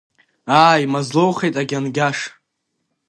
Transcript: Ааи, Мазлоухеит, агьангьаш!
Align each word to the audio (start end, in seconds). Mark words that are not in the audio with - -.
Ааи, 0.63 0.83
Мазлоухеит, 0.91 1.55
агьангьаш! 1.61 2.17